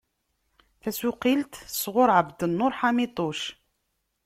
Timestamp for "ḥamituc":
2.79-3.41